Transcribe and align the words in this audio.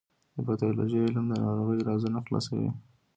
د 0.35 0.37
پیتالوژي 0.47 0.97
علم 1.05 1.25
د 1.29 1.33
ناروغیو 1.45 1.85
رازونه 1.89 2.19
خلاصوي. 2.25 2.69